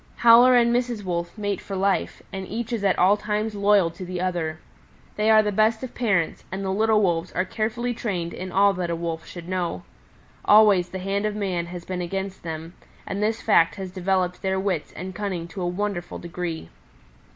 [0.15, 1.03] "Howler and Mrs.
[1.03, 4.57] Wolf mate for life, and each is at all times loyal to the other.
[5.15, 8.73] They are the best of parents, and the little Wolves are carefully trained in all
[8.73, 9.83] that a Wolf should know.
[10.43, 12.73] Always the hand of man has been against them,
[13.05, 16.69] and this fact has developed their wits and cunning to a wonderful degree.